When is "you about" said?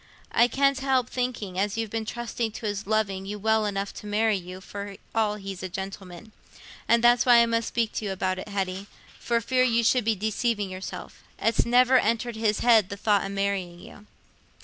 8.05-8.39